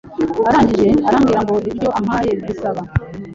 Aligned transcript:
arangije 0.47 0.89
arambwira 1.07 1.39
ngo 1.45 1.55
ibyo 1.71 1.89
ampaye 1.99 2.31
bisaba 2.47 2.81